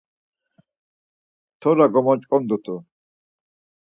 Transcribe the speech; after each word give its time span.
T̆ora 1.59 1.87
gomoç̆k̆ondut̆t̆u. 1.93 2.75